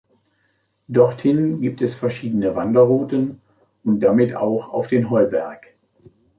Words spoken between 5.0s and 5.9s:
Heuberg.